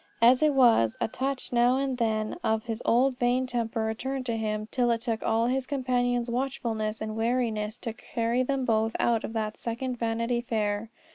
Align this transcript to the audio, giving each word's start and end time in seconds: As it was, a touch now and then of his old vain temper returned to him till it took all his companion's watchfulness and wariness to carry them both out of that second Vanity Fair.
As 0.19 0.41
it 0.41 0.55
was, 0.55 0.97
a 0.99 1.07
touch 1.07 1.53
now 1.53 1.77
and 1.77 1.99
then 1.99 2.35
of 2.43 2.63
his 2.63 2.81
old 2.85 3.19
vain 3.19 3.45
temper 3.45 3.81
returned 3.83 4.25
to 4.25 4.35
him 4.35 4.67
till 4.71 4.89
it 4.89 5.01
took 5.01 5.21
all 5.21 5.45
his 5.45 5.67
companion's 5.67 6.27
watchfulness 6.27 7.01
and 7.01 7.15
wariness 7.15 7.77
to 7.77 7.93
carry 7.93 8.41
them 8.41 8.65
both 8.65 8.95
out 8.99 9.23
of 9.23 9.33
that 9.33 9.57
second 9.57 9.99
Vanity 9.99 10.41
Fair. 10.41 10.89